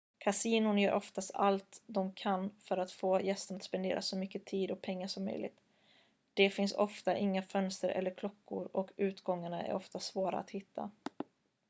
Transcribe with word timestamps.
kasinon 0.23 0.77
gör 0.77 0.93
oftast 0.93 1.31
allt 1.33 1.81
de 1.87 2.11
kan 2.13 2.51
för 2.63 2.77
att 2.77 2.91
få 2.91 3.21
gästerna 3.21 3.57
att 3.57 3.63
spendera 3.63 4.01
så 4.01 4.17
mycket 4.17 4.45
tid 4.45 4.71
och 4.71 4.81
pengar 4.81 5.07
som 5.07 5.25
möjligt 5.25 5.61
det 6.33 6.49
finns 6.49 6.73
ofta 6.75 7.17
inga 7.17 7.41
fönster 7.43 7.89
eller 7.89 8.11
klockor 8.11 8.69
och 8.71 8.91
utgångarna 8.97 9.61
är 9.63 9.73
ofta 9.73 9.99
svåra 9.99 10.39
att 10.39 10.49
hitta 10.49 10.91